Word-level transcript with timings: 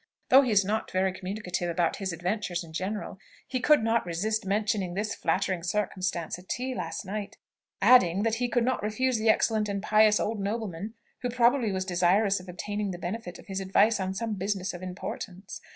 Though 0.29 0.41
he 0.41 0.49
is 0.49 0.65
not 0.65 0.89
very 0.89 1.13
communicative 1.13 1.69
about 1.69 1.97
his 1.97 2.11
adventures 2.11 2.63
in 2.63 2.73
general, 2.73 3.19
he 3.47 3.59
could 3.59 3.83
not 3.83 4.03
resist 4.03 4.47
mentioning 4.47 4.95
this 4.95 5.13
flattering 5.13 5.61
circumstance 5.61 6.39
at 6.39 6.49
tea 6.49 6.73
last 6.73 7.05
night; 7.05 7.37
adding, 7.83 8.23
that 8.23 8.37
he 8.41 8.49
could 8.49 8.65
not 8.65 8.81
refuse 8.81 9.19
the 9.19 9.29
excellent 9.29 9.69
and 9.69 9.83
pious 9.83 10.19
old 10.19 10.39
nobleman, 10.39 10.95
who 11.21 11.29
probably 11.29 11.71
was 11.71 11.85
desirous 11.85 12.39
of 12.39 12.49
obtaining 12.49 12.89
the 12.89 12.97
benefit 12.97 13.37
of 13.37 13.45
his 13.45 13.59
advice 13.59 13.99
on 13.99 14.15
some 14.15 14.33
business 14.33 14.73
of 14.73 14.81
importance. 14.81 15.61